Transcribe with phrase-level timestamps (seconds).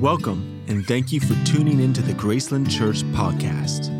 [0.00, 3.90] Welcome, and thank you for tuning into the Graceland Church podcast.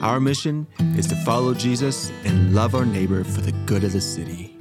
[0.00, 4.00] Our mission is to follow Jesus and love our neighbor for the good of the
[4.00, 4.56] city.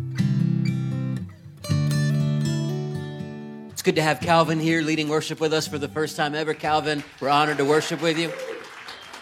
[3.70, 6.56] It's good to have Calvin here leading worship with us for the first time ever.
[6.56, 8.30] Calvin, we're honored to worship with you.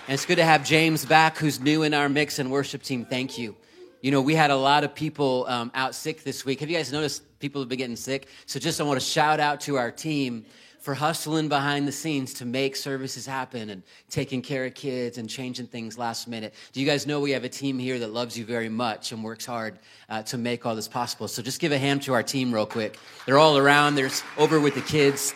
[0.08, 3.04] And it's good to have James back, who's new in our mix and worship team.
[3.04, 3.54] Thank you.
[4.02, 6.62] You know, we had a lot of people um, out sick this week.
[6.62, 8.30] Have you guys noticed people have been getting sick?
[8.46, 10.46] So just I want to shout out to our team
[10.86, 15.28] for hustling behind the scenes to make services happen and taking care of kids and
[15.28, 16.54] changing things last minute.
[16.74, 19.24] Do you guys know we have a team here that loves you very much and
[19.24, 19.80] works hard
[20.10, 21.28] uh, to make all this possible?
[21.28, 23.00] So just give a hand to our team real quick.
[23.26, 23.96] They're all around.
[23.96, 25.34] they're over with the kids.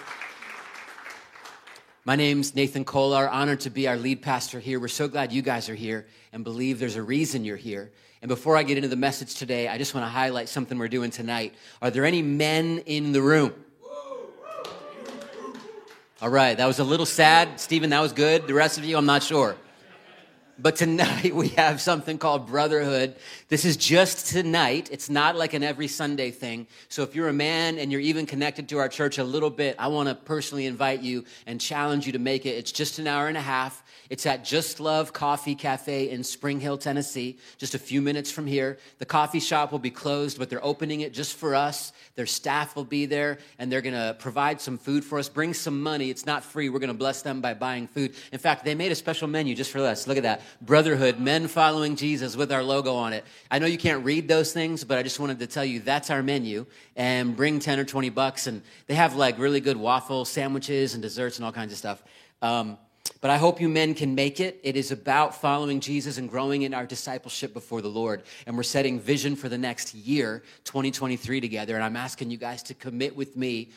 [2.05, 3.27] My name's Nathan Kollar.
[3.27, 4.79] Honored to be our lead pastor here.
[4.79, 7.91] We're so glad you guys are here and believe there's a reason you're here.
[8.21, 10.89] And before I get into the message today, I just want to highlight something we're
[10.89, 11.55] doing tonight.
[11.81, 13.55] Are there any men in the room?
[16.21, 17.61] All right, that was a little sad.
[17.61, 18.45] Stephen, that was good.
[18.45, 19.55] The rest of you, I'm not sure.
[20.61, 23.15] But tonight we have something called Brotherhood.
[23.47, 24.89] This is just tonight.
[24.91, 26.67] It's not like an every Sunday thing.
[26.89, 29.77] So if you're a man and you're even connected to our church a little bit,
[29.79, 32.49] I want to personally invite you and challenge you to make it.
[32.49, 33.81] It's just an hour and a half.
[34.09, 38.47] It's at Just Love Coffee Cafe in Spring Hill, Tennessee, just a few minutes from
[38.47, 38.79] here.
[38.97, 41.93] The coffee shop will be closed, but they're opening it just for us.
[42.15, 45.29] Their staff will be there, and they're going to provide some food for us.
[45.29, 46.09] Bring some money.
[46.09, 46.69] It's not free.
[46.69, 48.15] We're going to bless them by buying food.
[48.31, 50.07] In fact, they made a special menu just for us.
[50.07, 53.23] Look at that Brotherhood, men following Jesus with our logo on it.
[53.51, 56.09] I know you can't read those things, but I just wanted to tell you that's
[56.09, 56.65] our menu.
[56.95, 58.47] And bring 10 or 20 bucks.
[58.47, 62.03] And they have like really good waffle sandwiches and desserts and all kinds of stuff.
[62.41, 62.79] Um,
[63.21, 64.59] but I hope you men can make it.
[64.63, 68.23] It is about following Jesus and growing in our discipleship before the Lord.
[68.45, 71.75] And we're setting vision for the next year, 2023, together.
[71.75, 73.71] And I'm asking you guys to commit with me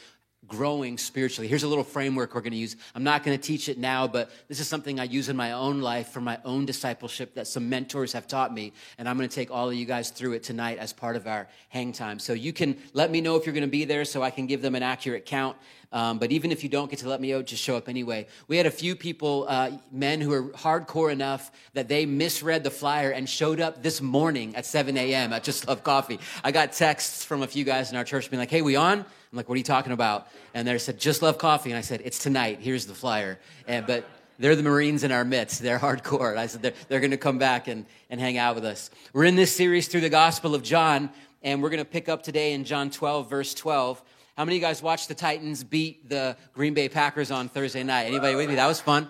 [0.48, 1.46] growing spiritually.
[1.46, 2.76] Here's a little framework we're going to use.
[2.94, 5.53] I'm not going to teach it now, but this is something I use in my
[5.53, 8.72] own life for my own discipleship that some mentors have taught me.
[8.98, 11.26] And I'm going to take all of you guys through it tonight as part of
[11.26, 12.19] our hang time.
[12.19, 14.47] So you can let me know if you're going to be there so I can
[14.47, 15.56] give them an accurate count.
[15.92, 18.26] Um, but even if you don't get to let me out, just show up anyway.
[18.48, 22.70] We had a few people, uh, men who are hardcore enough that they misread the
[22.70, 25.32] flyer and showed up this morning at 7 a.m.
[25.34, 26.19] at Just Love Coffee.
[26.42, 29.04] I got texts from a few guys in our church being like, hey, we on?
[29.32, 30.28] I'm like, what are you talking about?
[30.53, 31.70] And they said, just love coffee.
[31.70, 32.59] And I said, it's tonight.
[32.60, 33.38] Here's the flyer.
[33.66, 34.04] And, but
[34.38, 35.62] they're the Marines in our midst.
[35.62, 36.32] They're hardcore.
[36.32, 38.91] And I said, they're, they're going to come back and, and hang out with us.
[39.15, 41.09] We're in this series through the Gospel of John,
[41.43, 44.03] and we're going to pick up today in John 12, verse 12.
[44.37, 47.84] How many of you guys watched the Titans beat the Green Bay Packers on Thursday
[47.84, 48.04] night?
[48.04, 48.56] Anybody with me?
[48.56, 49.09] That was fun.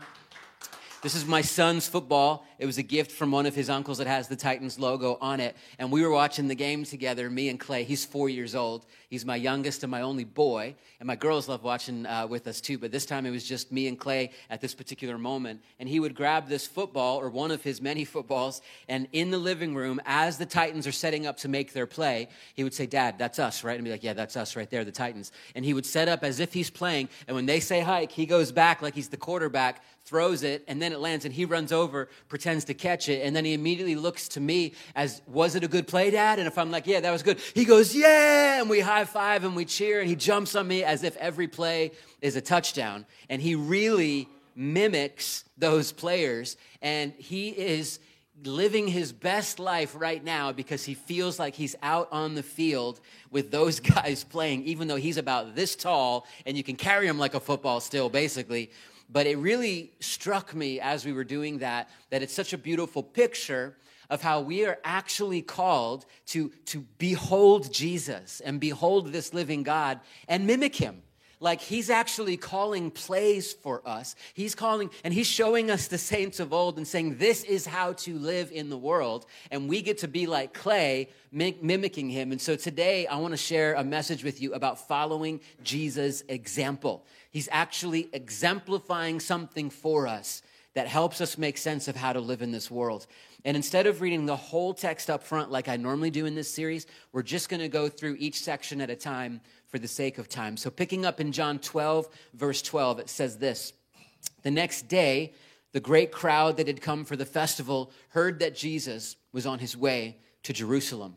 [1.02, 2.46] This is my son's football.
[2.60, 5.40] It was a gift from one of his uncles that has the Titans logo on
[5.40, 5.56] it.
[5.80, 7.82] And we were watching the game together, me and Clay.
[7.82, 8.86] He's four years old.
[9.10, 10.76] He's my youngest and my only boy.
[11.00, 12.78] And my girls love watching uh, with us too.
[12.78, 15.60] But this time it was just me and Clay at this particular moment.
[15.80, 18.62] And he would grab this football or one of his many footballs.
[18.88, 22.28] And in the living room, as the Titans are setting up to make their play,
[22.54, 23.74] he would say, Dad, that's us, right?
[23.74, 25.32] And be like, Yeah, that's us right there, the Titans.
[25.56, 27.08] And he would set up as if he's playing.
[27.26, 30.80] And when they say hike, he goes back like he's the quarterback, throws it, and
[30.82, 31.24] then it lands.
[31.24, 33.24] And he runs over, pretends to catch it.
[33.24, 36.38] And then he immediately looks to me as, Was it a good play, Dad?
[36.38, 38.60] And if I'm like, Yeah, that was good, he goes, Yeah.
[38.60, 40.00] And we high five and we cheer.
[40.00, 43.06] And he jumps on me as if every play is a touchdown.
[43.30, 46.58] And he really mimics those players.
[46.82, 47.98] And he is
[48.44, 53.00] living his best life right now because he feels like he's out on the field
[53.30, 57.18] with those guys playing, even though he's about this tall and you can carry him
[57.18, 58.70] like a football still, basically.
[59.10, 63.02] But it really struck me as we were doing that that it's such a beautiful
[63.02, 63.76] picture
[64.10, 70.00] of how we are actually called to, to behold Jesus and behold this living God
[70.28, 71.02] and mimic him
[71.42, 74.14] like he's actually calling plays for us.
[74.32, 77.94] He's calling and he's showing us the saints of old and saying, This is how
[77.94, 79.26] to live in the world.
[79.50, 82.30] And we get to be like Clay, mimicking him.
[82.30, 87.04] And so today I want to share a message with you about following Jesus' example.
[87.30, 90.42] He's actually exemplifying something for us
[90.74, 93.06] that helps us make sense of how to live in this world.
[93.44, 96.52] And instead of reading the whole text up front like I normally do in this
[96.52, 100.18] series, we're just going to go through each section at a time for the sake
[100.18, 100.56] of time.
[100.56, 103.72] So, picking up in John 12, verse 12, it says this
[104.42, 105.34] The next day,
[105.72, 109.76] the great crowd that had come for the festival heard that Jesus was on his
[109.76, 111.16] way to Jerusalem.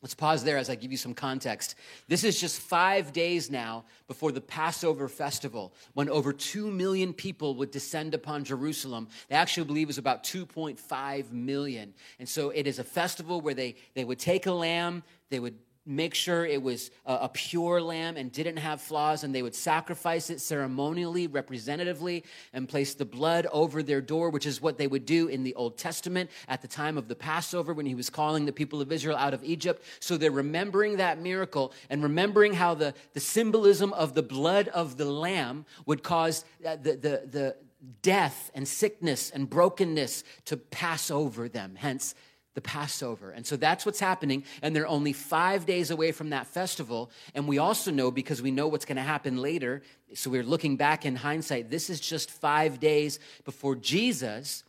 [0.00, 1.74] Let's pause there as I give you some context.
[2.06, 7.56] This is just five days now before the Passover festival, when over 2 million people
[7.56, 9.08] would descend upon Jerusalem.
[9.28, 11.94] They actually believe was about 2.5 million.
[12.20, 15.56] And so it is a festival where they, they would take a lamb, they would
[15.88, 20.28] make sure it was a, pure lamb and didn't have flaws, and they would sacrifice
[20.28, 25.06] it ceremonially, representatively, and place the blood over their door, which is what they would
[25.06, 28.44] do in the Old Testament at the time of the Passover when he was calling
[28.44, 29.82] the people of Israel out of Egypt.
[29.98, 34.98] So they're remembering that miracle and remembering how the, the symbolism of the blood of
[34.98, 37.56] the lamb would cause uh, the, the, the
[38.02, 41.76] death and sickness and brokenness to pass over them.
[41.76, 42.14] Hence,
[42.58, 43.30] the Passover.
[43.30, 44.42] And so that's what's happening.
[44.62, 47.08] And they're only five days away from that festival.
[47.32, 49.82] And we also know, because we know what's going to happen later,
[50.14, 54.64] so we're looking back in hindsight, this is just five days before Jesus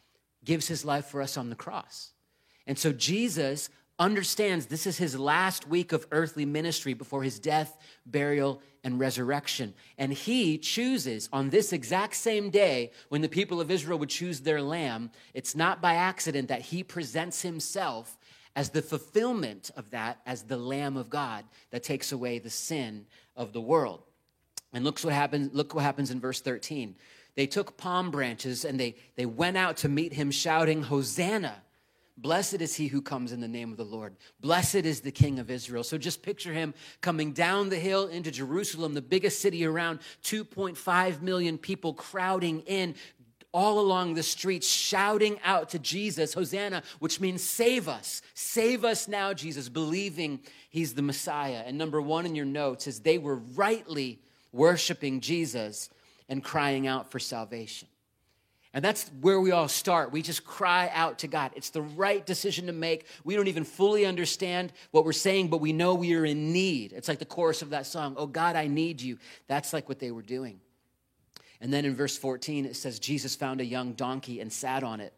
[0.45, 2.13] gives his life for us on the cross.
[2.67, 7.77] And so Jesus understands this is his last week of earthly ministry before his death,
[8.05, 9.73] burial, and resurrection.
[9.97, 14.39] And he chooses on this exact same day when the people of Israel would choose
[14.39, 18.17] their lamb, it's not by accident that he presents himself
[18.55, 23.05] as the fulfillment of that, as the Lamb of God that takes away the sin
[23.35, 24.01] of the world.
[24.73, 26.95] And look what happens, look what happens in verse 13.
[27.35, 31.61] They took palm branches and they, they went out to meet him, shouting, Hosanna!
[32.21, 34.17] Blessed is he who comes in the name of the Lord.
[34.41, 35.83] Blessed is the King of Israel.
[35.85, 41.21] So just picture him coming down the hill into Jerusalem, the biggest city around, 2.5
[41.21, 42.95] million people crowding in
[43.53, 48.21] all along the streets, shouting out to Jesus, Hosanna, which means save us.
[48.33, 51.63] Save us now, Jesus, believing he's the Messiah.
[51.65, 54.19] And number one in your notes is they were rightly
[54.51, 55.89] worshiping Jesus
[56.27, 57.87] and crying out for salvation.
[58.73, 60.11] And that's where we all start.
[60.11, 61.51] We just cry out to God.
[61.55, 63.07] It's the right decision to make.
[63.23, 66.93] We don't even fully understand what we're saying, but we know we are in need.
[66.93, 69.17] It's like the chorus of that song, Oh God, I need you.
[69.47, 70.59] That's like what they were doing.
[71.61, 74.99] And then in verse 14, it says, Jesus found a young donkey and sat on
[74.99, 75.13] it.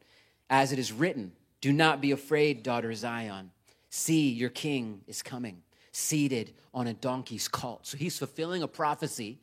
[0.50, 3.52] As it is written, Do not be afraid, daughter Zion.
[3.90, 5.62] See, your king is coming,
[5.92, 7.86] seated on a donkey's colt.
[7.86, 9.40] So he's fulfilling a prophecy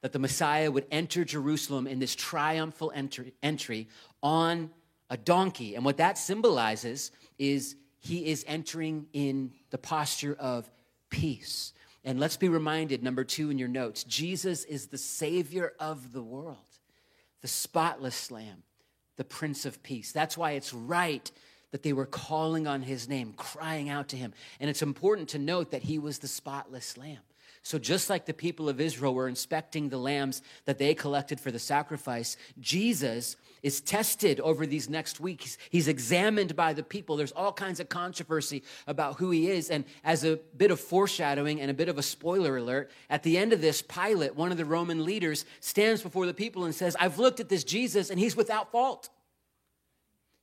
[0.00, 3.88] that the Messiah would enter Jerusalem in this triumphal entry, entry
[4.22, 4.70] on
[5.10, 5.74] a donkey.
[5.74, 10.70] And what that symbolizes is he is entering in the posture of
[11.10, 11.72] peace.
[12.04, 16.22] And let's be reminded, number two in your notes Jesus is the Savior of the
[16.22, 16.56] world,
[17.42, 18.62] the spotless Lamb,
[19.16, 20.12] the Prince of Peace.
[20.12, 21.30] That's why it's right
[21.70, 24.32] that they were calling on his name, crying out to him.
[24.58, 27.18] And it's important to note that he was the spotless Lamb.
[27.62, 31.50] So, just like the people of Israel were inspecting the lambs that they collected for
[31.50, 35.58] the sacrifice, Jesus is tested over these next weeks.
[35.70, 37.16] He's examined by the people.
[37.16, 39.70] There's all kinds of controversy about who he is.
[39.70, 43.38] And as a bit of foreshadowing and a bit of a spoiler alert, at the
[43.38, 46.96] end of this, Pilate, one of the Roman leaders, stands before the people and says,
[46.98, 49.08] I've looked at this Jesus and he's without fault.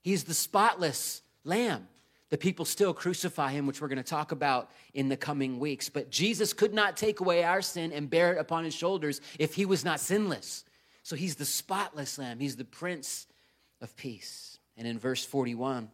[0.04, 1.88] He's the spotless lamb.
[2.36, 5.88] The people still crucify him, which we're going to talk about in the coming weeks.
[5.88, 9.54] But Jesus could not take away our sin and bear it upon his shoulders if
[9.54, 10.66] he was not sinless.
[11.02, 13.28] So he's the spotless lamb, he's the prince
[13.80, 14.60] of peace.
[14.76, 15.90] And in verse 41,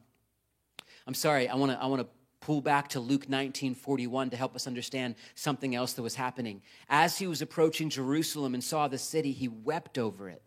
[1.06, 2.08] I'm sorry, I want to I want to
[2.40, 6.64] pull back to Luke 19 41 to help us understand something else that was happening.
[6.90, 10.42] As he was approaching Jerusalem and saw the city, he wept over it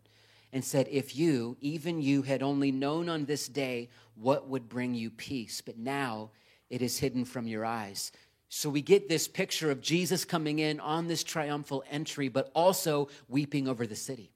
[0.55, 4.95] and said, If you, even you, had only known on this day what would bring
[4.95, 6.31] you peace, but now
[6.69, 8.13] it is hidden from your eyes.
[8.47, 13.09] So we get this picture of Jesus coming in on this triumphal entry, but also
[13.27, 14.31] weeping over the city.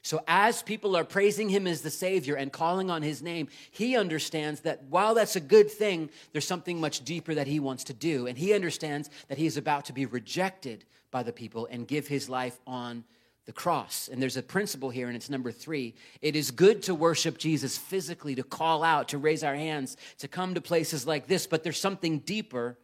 [0.00, 3.96] So, as people are praising him as the Savior and calling on his name, he
[3.96, 7.94] understands that while that's a good thing, there's something much deeper that he wants to
[7.94, 8.26] do.
[8.26, 12.06] And he understands that he is about to be rejected by the people and give
[12.06, 13.04] his life on
[13.46, 14.08] the cross.
[14.10, 15.94] And there's a principle here, and it's number three.
[16.22, 20.28] It is good to worship Jesus physically, to call out, to raise our hands, to
[20.28, 22.78] come to places like this, but there's something deeper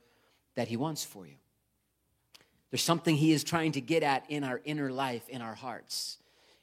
[0.57, 1.37] that He wants for you.
[2.71, 6.19] There's something He is trying to get at in our inner life, in our hearts.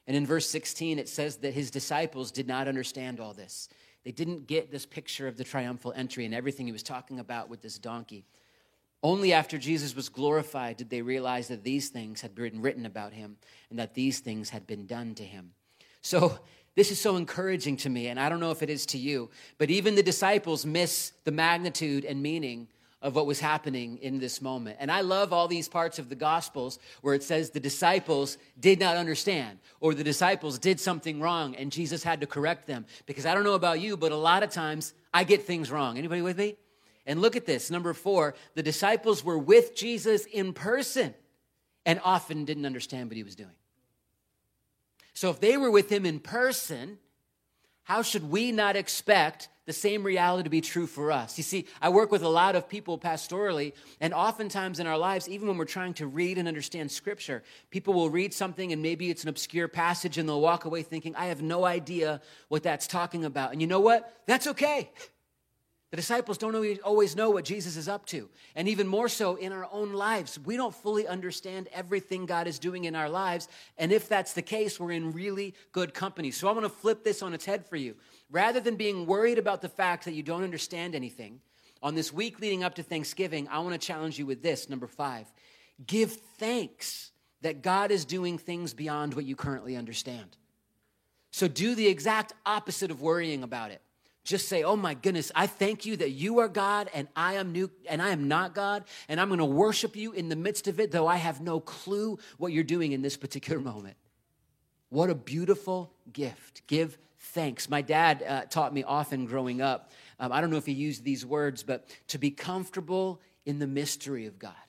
[0.05, 3.67] And in verse 16, it says that His disciples did not understand all this.
[4.03, 7.49] They didn't get this picture of the triumphal entry and everything He was talking about
[7.49, 8.25] with this donkey.
[9.03, 13.13] Only after Jesus was glorified did they realize that these things had been written about
[13.13, 13.37] him
[13.69, 15.51] and that these things had been done to him.
[16.01, 16.39] So,
[16.75, 19.31] this is so encouraging to me, and I don't know if it is to you,
[19.57, 22.67] but even the disciples miss the magnitude and meaning
[23.01, 24.77] of what was happening in this moment.
[24.79, 28.79] And I love all these parts of the Gospels where it says the disciples did
[28.79, 32.85] not understand or the disciples did something wrong and Jesus had to correct them.
[33.05, 35.97] Because I don't know about you, but a lot of times I get things wrong.
[35.97, 36.57] Anybody with me?
[37.07, 37.71] And look at this.
[37.71, 41.15] Number four, the disciples were with Jesus in person
[41.85, 43.49] and often didn't understand what he was doing.
[45.15, 46.99] So if they were with him in person,
[47.83, 51.37] how should we not expect the same reality to be true for us.
[51.37, 55.27] You see, I work with a lot of people pastorally, and oftentimes in our lives,
[55.27, 59.09] even when we're trying to read and understand scripture, people will read something and maybe
[59.09, 62.87] it's an obscure passage and they'll walk away thinking, I have no idea what that's
[62.87, 63.51] talking about.
[63.51, 64.21] And you know what?
[64.25, 64.89] That's okay.
[65.89, 68.29] The disciples don't always know what Jesus is up to.
[68.55, 70.37] And even more so in our own lives.
[70.37, 73.47] We don't fully understand everything God is doing in our lives.
[73.77, 76.31] And if that's the case, we're in really good company.
[76.31, 77.95] So I'm going to flip this on its head for you.
[78.29, 81.39] Rather than being worried about the fact that you don't understand anything,
[81.81, 84.87] on this week leading up to Thanksgiving, I want to challenge you with this number
[84.87, 85.27] five
[85.85, 90.35] give thanks that God is doing things beyond what you currently understand.
[91.29, 93.81] So do the exact opposite of worrying about it
[94.27, 97.51] just say, "Oh my goodness, I thank you that you are God and I am
[97.51, 100.67] new and I am not God, and I'm going to worship you in the midst
[100.67, 103.95] of it though I have no clue what you're doing in this particular moment."
[104.89, 106.61] What a beautiful gift.
[106.67, 107.69] Give thanks.
[107.69, 109.91] My dad uh, taught me often growing up.
[110.19, 113.67] Um, I don't know if he used these words, but to be comfortable in the
[113.67, 114.66] mystery of God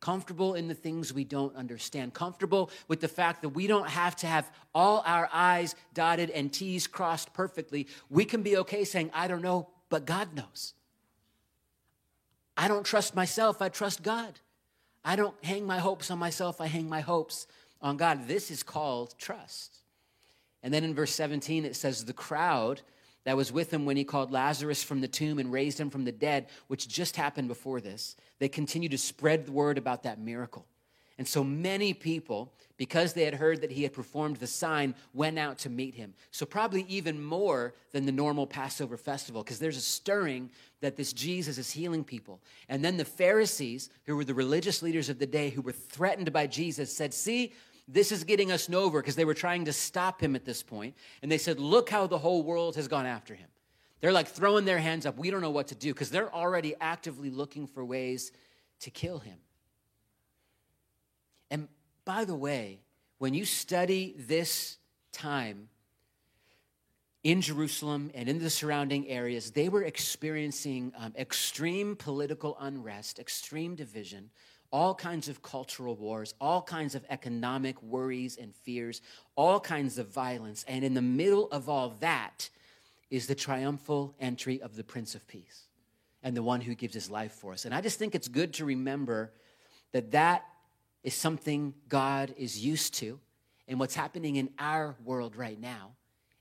[0.00, 4.14] comfortable in the things we don't understand, comfortable with the fact that we don't have
[4.16, 7.88] to have all our I's dotted and T's crossed perfectly.
[8.08, 10.74] We can be okay saying, I don't know, but God knows.
[12.56, 14.34] I don't trust myself, I trust God.
[15.04, 17.46] I don't hang my hopes on myself, I hang my hopes
[17.80, 18.26] on God.
[18.26, 19.78] This is called trust.
[20.62, 22.82] And then in verse 17, it says, The crowd
[23.28, 26.06] that was with him when he called Lazarus from the tomb and raised him from
[26.06, 28.16] the dead, which just happened before this.
[28.38, 30.64] They continued to spread the word about that miracle.
[31.18, 35.38] And so many people, because they had heard that he had performed the sign, went
[35.38, 36.14] out to meet him.
[36.30, 40.48] So, probably even more than the normal Passover festival, because there's a stirring
[40.80, 42.40] that this Jesus is healing people.
[42.66, 46.32] And then the Pharisees, who were the religious leaders of the day, who were threatened
[46.32, 47.52] by Jesus, said, See,
[47.88, 50.94] this is getting us nowhere because they were trying to stop him at this point.
[51.22, 53.48] And they said, Look how the whole world has gone after him.
[54.00, 55.18] They're like throwing their hands up.
[55.18, 58.30] We don't know what to do because they're already actively looking for ways
[58.80, 59.38] to kill him.
[61.50, 61.66] And
[62.04, 62.80] by the way,
[63.16, 64.76] when you study this
[65.10, 65.68] time
[67.24, 73.74] in Jerusalem and in the surrounding areas, they were experiencing um, extreme political unrest, extreme
[73.74, 74.30] division
[74.70, 79.00] all kinds of cultural wars, all kinds of economic worries and fears,
[79.34, 80.64] all kinds of violence.
[80.68, 82.50] And in the middle of all that
[83.10, 85.64] is the triumphal entry of the Prince of Peace
[86.22, 87.64] and the one who gives his life for us.
[87.64, 89.32] And I just think it's good to remember
[89.92, 90.44] that that
[91.02, 93.18] is something God is used to
[93.66, 95.92] and what's happening in our world right now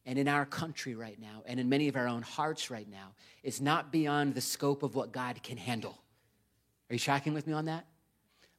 [0.06, 3.14] and in our country right now and in many of our own hearts right now
[3.44, 6.02] is not beyond the scope of what God can handle.
[6.90, 7.86] Are you tracking with me on that?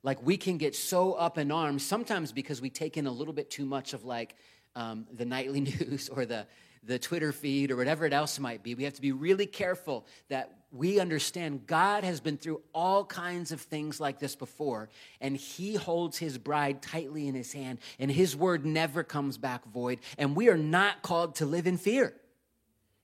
[0.02, 3.34] Like we can get so up in arms sometimes because we take in a little
[3.34, 4.34] bit too much of like
[4.76, 6.46] um, the nightly news or the
[6.84, 8.74] the twitter feed or whatever it else might be.
[8.74, 13.52] We have to be really careful that we understand god has been through all kinds
[13.52, 14.88] of things like this before
[15.20, 19.64] and he holds his bride tightly in his hand and his word never comes back
[19.64, 22.14] void and we are not called to live in fear.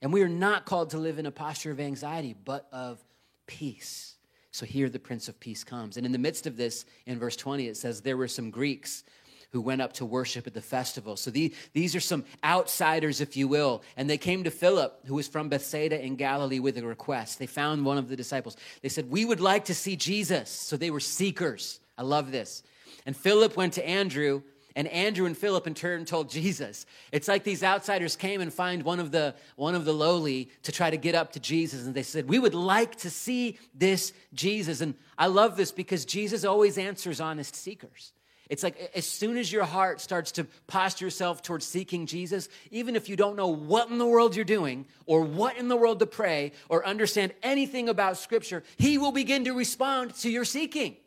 [0.01, 3.03] And we are not called to live in a posture of anxiety but of
[3.47, 4.14] peace
[4.55, 5.97] so here the Prince of Peace comes.
[5.97, 9.03] And in the midst of this, in verse 20, it says, There were some Greeks
[9.51, 11.17] who went up to worship at the festival.
[11.17, 13.83] So the, these are some outsiders, if you will.
[13.97, 17.37] And they came to Philip, who was from Bethsaida in Galilee, with a request.
[17.37, 18.55] They found one of the disciples.
[18.81, 20.49] They said, We would like to see Jesus.
[20.49, 21.81] So they were seekers.
[21.97, 22.63] I love this.
[23.05, 24.41] And Philip went to Andrew
[24.75, 26.85] and Andrew and Philip in turn told Jesus.
[27.11, 30.71] It's like these outsiders came and find one of the one of the lowly to
[30.71, 34.11] try to get up to Jesus and they said, "We would like to see this
[34.33, 38.11] Jesus." And I love this because Jesus always answers honest seekers.
[38.49, 42.95] It's like as soon as your heart starts to posture yourself towards seeking Jesus, even
[42.95, 45.99] if you don't know what in the world you're doing or what in the world
[45.99, 50.97] to pray or understand anything about scripture, he will begin to respond to your seeking.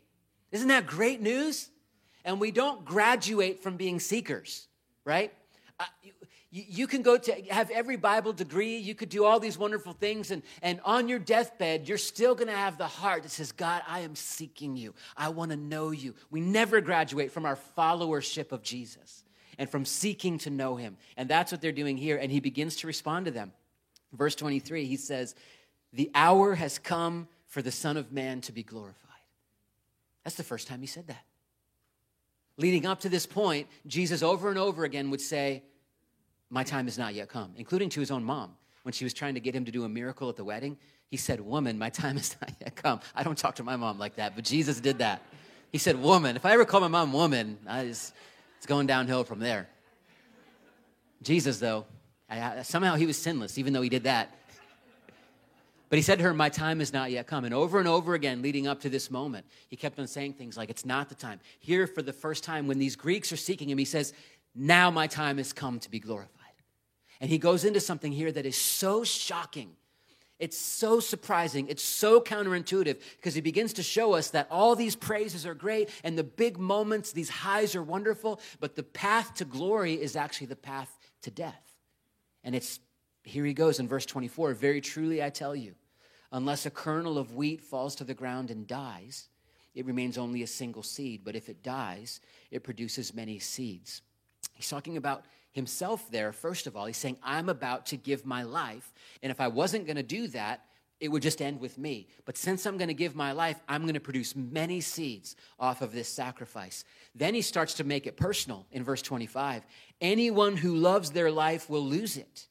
[0.50, 1.70] Isn't that great news?
[2.28, 4.68] And we don't graduate from being seekers,
[5.06, 5.32] right?
[5.80, 5.85] Uh,
[6.50, 9.94] you, you can go to have every Bible degree, you could do all these wonderful
[9.94, 13.80] things, and, and on your deathbed, you're still gonna have the heart that says, God,
[13.88, 14.94] I am seeking you.
[15.16, 16.14] I wanna know you.
[16.30, 19.25] We never graduate from our followership of Jesus
[19.56, 20.99] and from seeking to know him.
[21.16, 22.18] And that's what they're doing here.
[22.18, 23.52] And he begins to respond to them.
[24.12, 25.35] Verse 23, he says,
[25.94, 29.08] The hour has come for the Son of Man to be glorified.
[30.25, 31.25] That's the first time he said that
[32.58, 35.62] leading up to this point, Jesus over and over again would say,
[36.50, 38.54] My time has not yet come, including to his own mom.
[38.82, 40.76] When she was trying to get him to do a miracle at the wedding,
[41.10, 43.00] he said, Woman, my time has not yet come.
[43.14, 45.22] I don't talk to my mom like that, but Jesus did that.
[45.72, 46.36] He said, Woman.
[46.36, 48.12] If I ever call my mom woman, just,
[48.56, 49.68] it's going downhill from there.
[51.22, 51.86] Jesus, though,
[52.30, 54.34] I, somehow he was sinless, even though he did that.
[55.88, 57.45] But he said to her, My time is not yet come.
[57.45, 60.57] And over and over again, leading up to this moment, he kept on saying things
[60.57, 61.40] like, It's not the time.
[61.59, 64.12] Here, for the first time, when these Greeks are seeking him, he says,
[64.54, 66.35] Now my time has come to be glorified.
[67.21, 69.71] And he goes into something here that is so shocking.
[70.38, 71.66] It's so surprising.
[71.68, 75.90] It's so counterintuitive because he begins to show us that all these praises are great
[76.04, 80.47] and the big moments, these highs are wonderful, but the path to glory is actually
[80.47, 81.75] the path to death.
[82.45, 82.78] And it's
[83.25, 85.75] here he goes in verse 24 Very truly I tell you,
[86.32, 89.28] unless a kernel of wheat falls to the ground and dies,
[89.75, 92.20] it remains only a single seed, but if it dies,
[92.50, 94.02] it produces many seeds.
[94.54, 96.87] He's talking about himself there, first of all.
[96.87, 98.92] He's saying, I'm about to give my life,
[99.23, 100.64] and if I wasn't going to do that,
[101.00, 102.08] it would just end with me.
[102.25, 105.80] But since I'm going to give my life, I'm going to produce many seeds off
[105.80, 106.85] of this sacrifice.
[107.14, 109.64] Then he starts to make it personal in verse 25.
[110.00, 112.49] Anyone who loves their life will lose it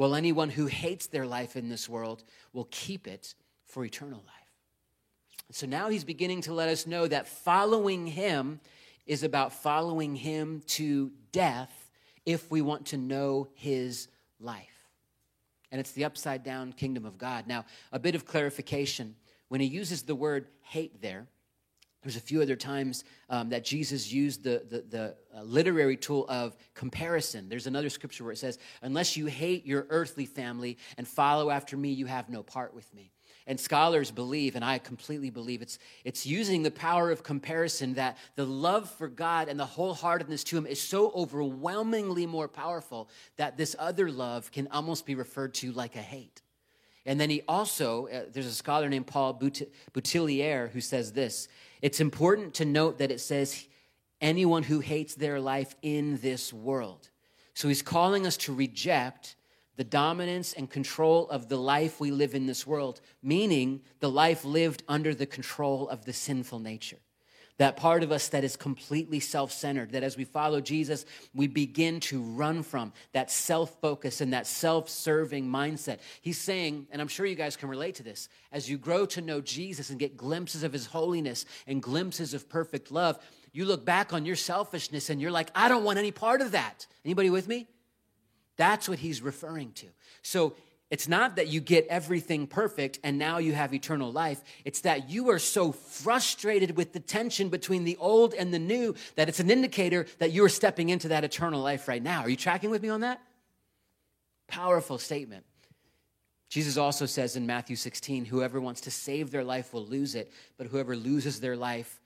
[0.00, 3.34] while anyone who hates their life in this world will keep it
[3.66, 5.52] for eternal life.
[5.52, 8.60] So now he's beginning to let us know that following him
[9.04, 11.90] is about following him to death
[12.24, 14.08] if we want to know his
[14.40, 14.88] life.
[15.70, 17.46] And it's the upside down kingdom of God.
[17.46, 19.16] Now, a bit of clarification.
[19.48, 21.26] When he uses the word hate there,
[22.02, 26.24] there's a few other times um, that Jesus used the, the, the uh, literary tool
[26.28, 27.48] of comparison.
[27.48, 31.76] There's another scripture where it says, Unless you hate your earthly family and follow after
[31.76, 33.10] me, you have no part with me.
[33.46, 38.16] And scholars believe, and I completely believe, it's, it's using the power of comparison that
[38.36, 43.56] the love for God and the wholeheartedness to Him is so overwhelmingly more powerful that
[43.56, 46.42] this other love can almost be referred to like a hate.
[47.06, 51.48] And then he also, uh, there's a scholar named Paul Boutillier who says this
[51.82, 53.66] it's important to note that it says
[54.20, 57.10] anyone who hates their life in this world.
[57.54, 59.36] So he's calling us to reject
[59.76, 64.44] the dominance and control of the life we live in this world, meaning the life
[64.44, 66.98] lived under the control of the sinful nature
[67.60, 71.46] that part of us that is completely self centered, that as we follow Jesus, we
[71.46, 75.98] begin to run from that self focus and that self serving mindset.
[76.22, 79.20] He's saying, and I'm sure you guys can relate to this, as you grow to
[79.20, 83.18] know Jesus and get glimpses of his holiness and glimpses of perfect love,
[83.52, 86.52] you look back on your selfishness and you're like, I don't want any part of
[86.52, 86.86] that.
[87.04, 87.68] Anybody with me?
[88.56, 89.86] That's what he's referring to.
[90.22, 90.54] So
[90.90, 94.42] it's not that you get everything perfect and now you have eternal life.
[94.64, 98.96] It's that you are so frustrated with the tension between the old and the new
[99.14, 102.22] that it's an indicator that you are stepping into that eternal life right now.
[102.22, 103.22] Are you tracking with me on that?
[104.48, 105.44] Powerful statement.
[106.48, 110.32] Jesus also says in Matthew 16, whoever wants to save their life will lose it,
[110.58, 112.00] but whoever loses their life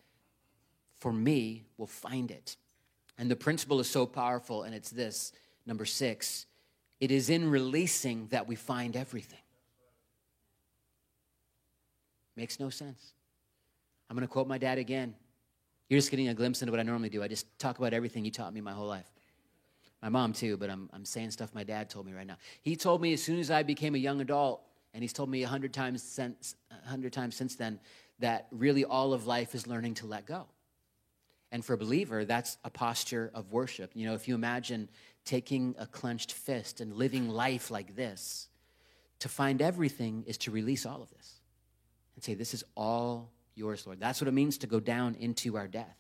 [1.01, 2.59] for me will find it.
[3.17, 5.33] And the principle is so powerful, and it's this
[5.65, 6.45] number six
[7.05, 9.39] it is in releasing that we find everything.
[12.35, 13.13] Makes no sense.
[14.09, 15.15] I'm going to quote my dad again.
[15.91, 17.23] You're just getting a glimpse into what I normally do.
[17.23, 19.05] I just talk about everything you taught me my whole life.
[20.01, 22.39] My mom, too, but I'm, I'm saying stuff my dad told me right now.
[22.63, 24.63] He told me as soon as I became a young adult,
[24.95, 27.81] and he's told me a hundred times since, a hundred times since then,
[28.21, 30.47] that really all of life is learning to let go.
[31.55, 33.93] And for a believer, that's a posture of worship.
[33.95, 34.89] You know, if you imagine
[35.25, 38.49] taking a clenched fist and living life like this.
[39.21, 41.41] To find everything is to release all of this
[42.17, 44.01] and say, This is all yours, Lord.
[44.01, 45.97] That's what it means to go down into our death.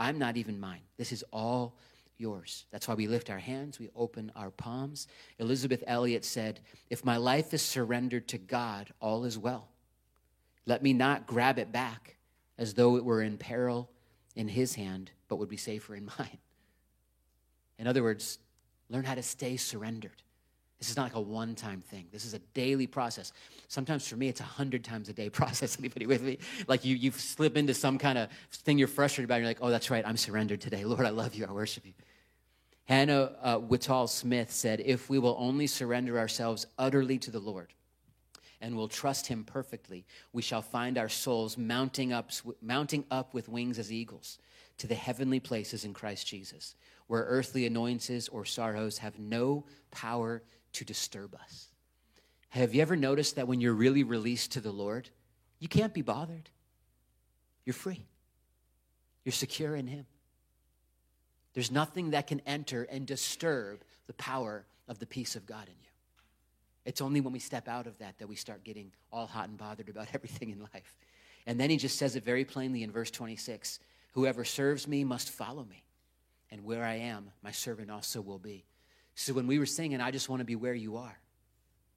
[0.00, 0.82] I'm not even mine.
[0.96, 1.76] This is all
[2.16, 2.66] yours.
[2.72, 5.06] That's why we lift our hands, we open our palms.
[5.38, 6.58] Elisabeth Elliot said,
[6.90, 9.68] If my life is surrendered to God, all is well.
[10.66, 12.16] Let me not grab it back
[12.58, 13.88] as though it were in peril
[14.38, 16.38] in his hand, but would be safer in mine.
[17.78, 18.38] In other words,
[18.90, 20.22] Learn how to stay surrendered.
[20.78, 22.06] This is not like a one time thing.
[22.12, 23.32] This is a daily process.
[23.66, 25.78] Sometimes for me, it's a hundred times a day process.
[25.78, 26.38] Anybody with me?
[26.66, 29.58] Like you, you slip into some kind of thing you're frustrated about, and you're like,
[29.60, 30.84] oh, that's right, I'm surrendered today.
[30.86, 31.92] Lord, I love you, I worship you.
[32.84, 37.74] Hannah uh, Smith said, if we will only surrender ourselves utterly to the Lord
[38.60, 43.48] and will trust him perfectly, we shall find our souls mounting up, mounting up with
[43.48, 44.38] wings as eagles
[44.78, 46.74] to the heavenly places in Christ Jesus
[47.08, 50.42] where earthly annoyances or sorrows have no power
[50.74, 51.68] to disturb us.
[52.50, 55.10] Have you ever noticed that when you're really released to the Lord,
[55.58, 56.48] you can't be bothered?
[57.64, 58.06] You're free,
[59.24, 60.06] you're secure in Him.
[61.54, 65.74] There's nothing that can enter and disturb the power of the peace of God in
[65.82, 65.87] you.
[66.88, 69.58] It's only when we step out of that that we start getting all hot and
[69.58, 70.96] bothered about everything in life.
[71.46, 73.78] And then he just says it very plainly in verse 26
[74.14, 75.84] Whoever serves me must follow me
[76.50, 78.64] and where I am, my servant also will be.
[79.14, 81.18] So when we were singing, I just want to be where you are.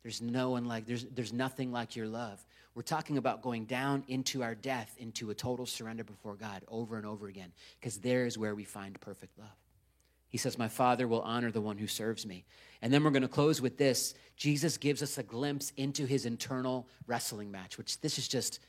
[0.04, 2.46] There's no one like, there's, there's nothing like your love.
[2.76, 6.98] We're talking about going down into our death, into a total surrender before God over
[6.98, 9.48] and over again, because there is where we find perfect love.
[10.32, 12.46] He says, My Father will honor the one who serves me.
[12.82, 14.16] And then we're going to close with this.
[14.38, 18.60] Jesus gives us a glimpse into his internal wrestling match, which this is just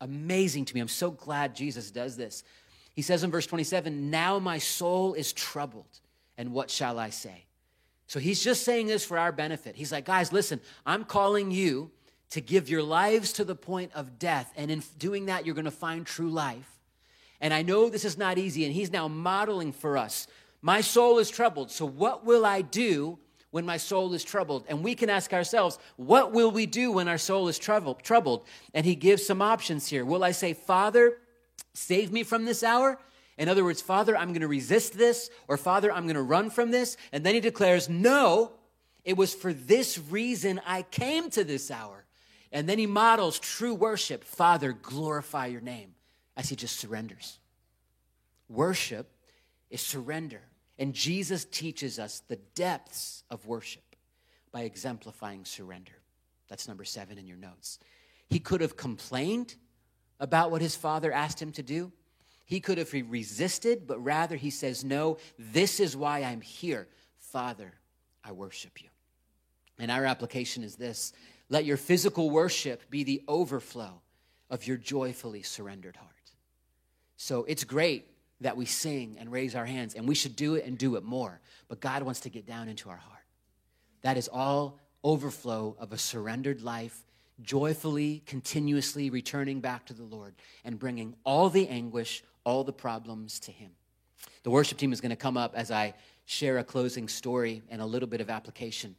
[0.00, 0.80] amazing to me.
[0.80, 2.44] I'm so glad Jesus does this.
[2.92, 6.00] He says in verse 27, Now my soul is troubled,
[6.38, 7.46] and what shall I say?
[8.06, 9.74] So he's just saying this for our benefit.
[9.74, 11.90] He's like, Guys, listen, I'm calling you
[12.30, 14.52] to give your lives to the point of death.
[14.56, 16.70] And in doing that, you're going to find true life.
[17.40, 18.64] And I know this is not easy.
[18.64, 20.26] And he's now modeling for us
[20.62, 21.70] my soul is troubled.
[21.70, 23.18] So, what will I do
[23.50, 24.64] when my soul is troubled?
[24.68, 28.44] And we can ask ourselves, what will we do when our soul is troubled?
[28.74, 30.04] And he gives some options here.
[30.04, 31.18] Will I say, Father,
[31.74, 32.98] save me from this hour?
[33.38, 36.50] In other words, Father, I'm going to resist this, or Father, I'm going to run
[36.50, 36.96] from this.
[37.12, 38.52] And then he declares, No,
[39.04, 42.04] it was for this reason I came to this hour.
[42.50, 44.24] And then he models true worship.
[44.24, 45.94] Father, glorify your name
[46.36, 47.38] as he just surrenders.
[48.48, 49.10] Worship
[49.70, 50.40] is surrender.
[50.78, 53.96] And Jesus teaches us the depths of worship
[54.52, 55.92] by exemplifying surrender.
[56.48, 57.78] That's number seven in your notes.
[58.28, 59.56] He could have complained
[60.20, 61.92] about what his father asked him to do.
[62.44, 66.86] He could have resisted, but rather he says, No, this is why I'm here.
[67.18, 67.72] Father,
[68.24, 68.88] I worship you.
[69.78, 71.12] And our application is this
[71.48, 74.00] let your physical worship be the overflow
[74.50, 76.12] of your joyfully surrendered heart.
[77.16, 78.06] So it's great
[78.40, 81.04] that we sing and raise our hands, and we should do it and do it
[81.04, 81.40] more.
[81.68, 83.24] But God wants to get down into our heart.
[84.02, 87.04] That is all overflow of a surrendered life,
[87.42, 93.40] joyfully, continuously returning back to the Lord and bringing all the anguish, all the problems
[93.40, 93.70] to Him.
[94.42, 95.94] The worship team is going to come up as I
[96.24, 98.96] share a closing story and a little bit of application.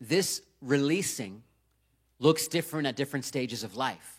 [0.00, 1.42] This releasing
[2.18, 4.13] looks different at different stages of life.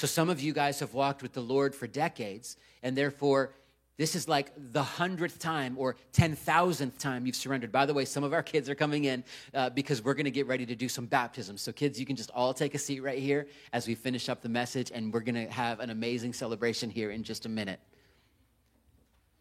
[0.00, 3.52] So some of you guys have walked with the Lord for decades, and therefore,
[3.98, 7.70] this is like the hundredth time or 10,000th time you've surrendered.
[7.70, 10.30] By the way, some of our kids are coming in uh, because we're going to
[10.30, 11.60] get ready to do some baptisms.
[11.60, 14.40] So, kids, you can just all take a seat right here as we finish up
[14.40, 17.80] the message, and we're going to have an amazing celebration here in just a minute.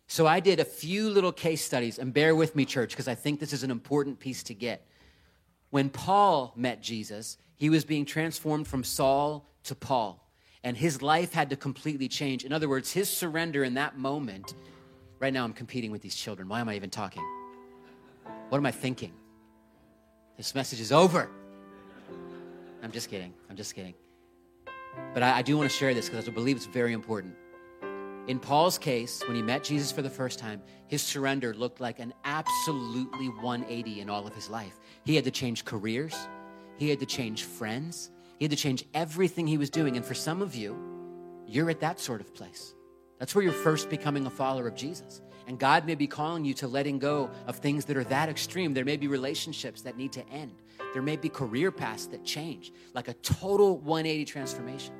[0.08, 3.16] So, I did a few little case studies, and bear with me, church, because I
[3.16, 4.86] think this is an important piece to get.
[5.70, 10.26] When Paul met Jesus, he was being transformed from Saul to Paul
[10.64, 12.44] and his life had to completely change.
[12.44, 14.56] In other words, his surrender in that moment.
[15.20, 16.48] Right now, I'm competing with these children.
[16.48, 17.24] Why am I even talking?
[18.50, 19.14] What am I thinking?
[20.38, 21.30] This message is over.
[22.82, 23.34] I'm just kidding.
[23.50, 23.94] I'm just kidding.
[25.14, 27.36] But I, I do want to share this because I believe it's very important.
[28.28, 32.00] In Paul's case, when he met Jesus for the first time, his surrender looked like
[32.00, 34.80] an absolutely 180 in all of his life.
[35.04, 36.16] He had to change careers,
[36.78, 39.98] he had to change friends, he had to change everything he was doing.
[39.98, 40.78] And for some of you,
[41.46, 42.74] you're at that sort of place.
[43.20, 45.22] That's where you're first becoming a follower of Jesus.
[45.46, 48.74] And God may be calling you to letting go of things that are that extreme.
[48.74, 50.54] There may be relationships that need to end.
[50.94, 54.94] There may be career paths that change, like a total 180 transformation.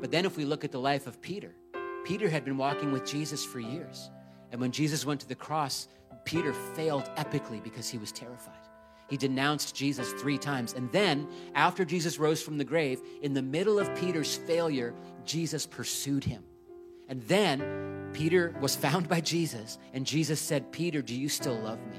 [0.00, 1.54] But then if we look at the life of Peter,
[2.04, 4.10] Peter had been walking with Jesus for years.
[4.52, 5.88] And when Jesus went to the cross,
[6.24, 8.55] Peter failed epically because he was terrified.
[9.08, 10.72] He denounced Jesus three times.
[10.72, 15.66] And then, after Jesus rose from the grave, in the middle of Peter's failure, Jesus
[15.66, 16.42] pursued him.
[17.08, 21.78] And then Peter was found by Jesus, and Jesus said, Peter, do you still love
[21.86, 21.98] me?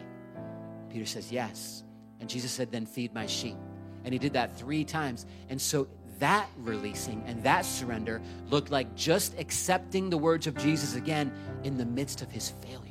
[0.89, 1.83] Peter says, Yes.
[2.19, 3.55] And Jesus said, Then feed my sheep.
[4.03, 5.25] And he did that three times.
[5.49, 5.87] And so
[6.19, 11.31] that releasing and that surrender looked like just accepting the words of Jesus again
[11.63, 12.86] in the midst of his failure.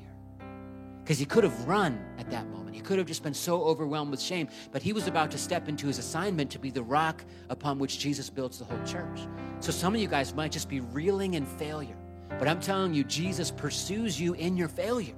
[1.07, 2.75] Because he could have run at that moment.
[2.75, 5.69] He could have just been so overwhelmed with shame, but he was about to step
[5.69, 9.21] into his assignment to be the rock upon which Jesus builds the whole church.
[9.61, 11.95] So some of you guys might just be reeling in failure.
[12.41, 15.15] But I'm telling you, Jesus pursues you in your failure.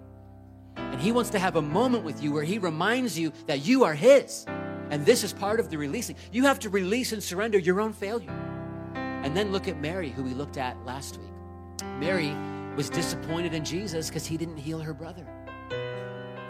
[0.77, 3.85] And he wants to have a moment with you where he reminds you that you
[3.85, 4.44] are his.
[4.90, 6.16] And this is part of the releasing.
[6.33, 8.31] You have to release and surrender your own failure.
[8.94, 11.31] And then look at Mary, who we looked at last week.
[11.98, 12.35] Mary
[12.77, 15.27] was disappointed in Jesus because he didn't heal her brother.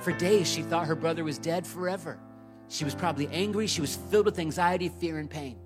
[0.09, 2.19] For days, she thought her brother was dead forever.
[2.69, 3.67] She was probably angry.
[3.67, 5.59] She was filled with anxiety, fear, and pain.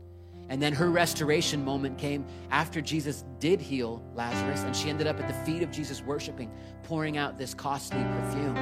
[0.49, 5.21] And then her restoration moment came after Jesus did heal Lazarus, and she ended up
[5.21, 6.51] at the feet of Jesus worshiping,
[6.83, 8.57] pouring out this costly perfume.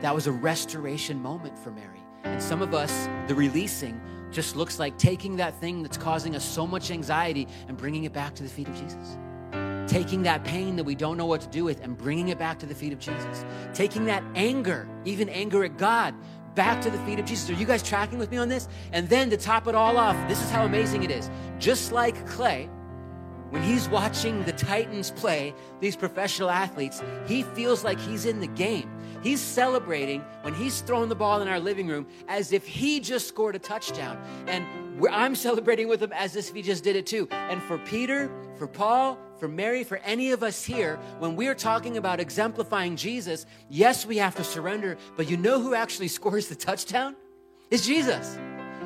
[0.00, 2.00] That was a restoration moment for Mary.
[2.24, 6.42] And some of us, the releasing just looks like taking that thing that's causing us
[6.42, 9.18] so much anxiety and bringing it back to the feet of Jesus
[9.92, 12.58] taking that pain that we don't know what to do with and bringing it back
[12.58, 13.44] to the feet of Jesus.
[13.74, 16.14] Taking that anger, even anger at God,
[16.54, 17.50] back to the feet of Jesus.
[17.50, 18.68] Are you guys tracking with me on this?
[18.92, 21.28] And then to top it all off, this is how amazing it is.
[21.58, 22.70] Just like Clay,
[23.50, 28.46] when he's watching the Titans play these professional athletes, he feels like he's in the
[28.46, 28.90] game.
[29.22, 33.28] He's celebrating when he's throwing the ball in our living room as if he just
[33.28, 34.16] scored a touchdown.
[34.46, 34.64] And
[35.10, 37.28] I'm celebrating with them as if he just did it too.
[37.30, 41.96] And for Peter, for Paul, for Mary, for any of us here, when we're talking
[41.96, 46.54] about exemplifying Jesus, yes, we have to surrender, but you know who actually scores the
[46.54, 47.16] touchdown?
[47.70, 48.38] It's Jesus.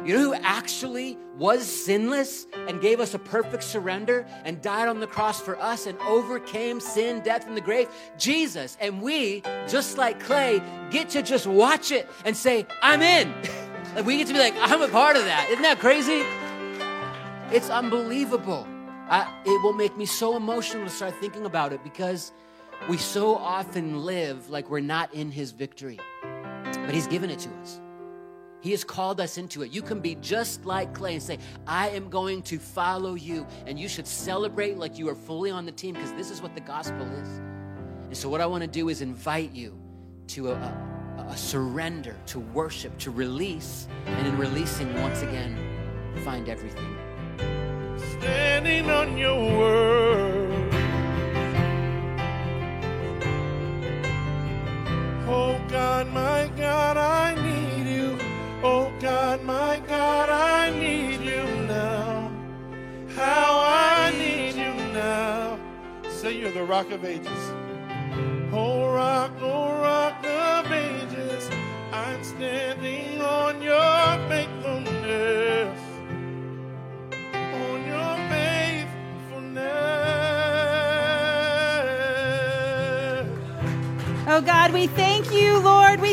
[0.06, 5.00] You know who actually was sinless and gave us a perfect surrender and died on
[5.00, 7.88] the cross for us and overcame sin, death, and the grave?
[8.16, 8.76] Jesus.
[8.80, 13.34] And we, just like Clay, get to just watch it and say, I'm in.
[13.96, 15.48] like we get to be like, I'm a part of that.
[15.48, 16.22] Isn't that crazy?
[17.50, 18.66] It's unbelievable.
[19.08, 22.32] I, it will make me so emotional to start thinking about it because
[22.90, 27.48] we so often live like we're not in his victory, but he's given it to
[27.62, 27.80] us.
[28.60, 29.70] He has called us into it.
[29.70, 33.46] You can be just like Clay and say, I am going to follow you.
[33.64, 36.54] And you should celebrate like you are fully on the team because this is what
[36.54, 37.28] the gospel is.
[38.08, 39.78] And so, what I want to do is invite you
[40.28, 40.95] to a, a,
[41.28, 43.88] a surrender, to worship, to release.
[44.06, 45.56] And in releasing, once again,
[46.24, 46.96] find everything.
[48.18, 50.74] Standing on your word.
[55.28, 58.18] Oh God, my God, I need you.
[58.62, 62.30] Oh God, my God, I need you now.
[63.14, 65.58] How I need you now.
[66.08, 67.52] Say you're the rock of ages.
[68.52, 70.15] Oh rock, oh rock
[72.36, 75.80] standing on your faithfulness.
[77.32, 79.72] On your faithfulness.
[84.28, 86.00] Oh God, we thank you, Lord.
[86.00, 86.12] We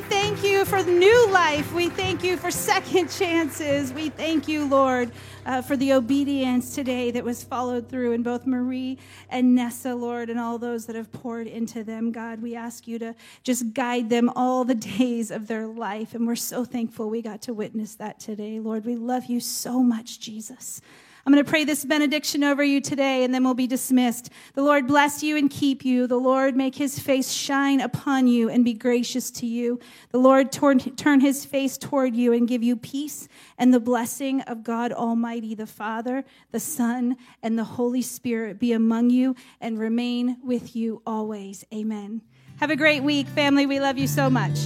[0.74, 1.72] for new life.
[1.72, 3.94] We thank you for second chances.
[3.94, 5.12] We thank you, Lord,
[5.46, 8.98] uh, for the obedience today that was followed through in both Marie
[9.30, 12.12] and Nessa, Lord, and all those that have poured into them.
[12.12, 16.16] God, we ask you to just guide them all the days of their life.
[16.16, 18.84] And we're so thankful we got to witness that today, Lord.
[18.84, 20.82] We love you so much, Jesus.
[21.26, 24.30] I'm going to pray this benediction over you today and then we'll be dismissed.
[24.56, 26.06] The Lord bless you and keep you.
[26.06, 29.80] The Lord make his face shine upon you and be gracious to you.
[30.12, 34.42] The Lord turn, turn his face toward you and give you peace and the blessing
[34.42, 39.80] of God Almighty, the Father, the Son, and the Holy Spirit be among you and
[39.80, 41.64] remain with you always.
[41.74, 42.22] Amen.
[42.58, 43.66] Have a great week, family.
[43.66, 44.58] We love you so much.